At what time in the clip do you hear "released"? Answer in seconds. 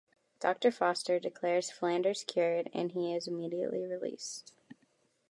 3.85-4.51